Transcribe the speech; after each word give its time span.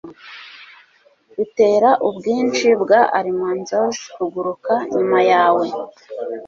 bitera 1.35 1.89
ubwinshi 2.07 2.67
bwa 2.81 3.01
almanzors 3.19 3.99
kuguruka 4.15 4.73
nyuma 4.95 5.19
yawe 5.31 5.65